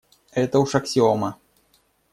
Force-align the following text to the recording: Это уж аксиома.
Это 0.31 0.57
уж 0.63 0.73
аксиома. 0.81 1.33